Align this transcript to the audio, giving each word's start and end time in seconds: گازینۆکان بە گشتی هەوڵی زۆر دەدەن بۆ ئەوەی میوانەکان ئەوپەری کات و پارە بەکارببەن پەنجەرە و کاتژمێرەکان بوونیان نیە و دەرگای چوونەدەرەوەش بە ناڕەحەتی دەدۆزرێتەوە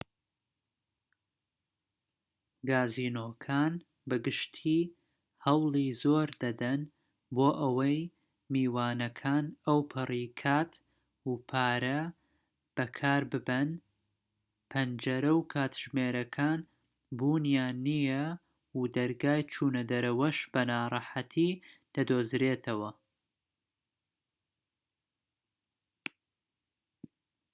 گازینۆکان 2.69 3.73
بە 4.09 4.17
گشتی 4.25 4.79
هەوڵی 5.45 5.87
زۆر 6.03 6.27
دەدەن 6.43 6.81
بۆ 7.35 7.47
ئەوەی 7.61 7.99
میوانەکان 8.53 9.45
ئەوپەری 9.67 10.25
کات 10.41 10.71
و 11.29 11.31
پارە 11.49 12.01
بەکارببەن 12.75 13.69
پەنجەرە 14.71 15.31
و 15.35 15.47
کاتژمێرەکان 15.53 16.59
بوونیان 17.17 17.75
نیە 17.87 18.23
و 18.77 18.81
دەرگای 18.95 19.41
چوونەدەرەوەش 19.53 20.37
بە 20.53 20.61
ناڕەحەتی 20.69 21.51
دەدۆزرێتەوە 21.93 22.89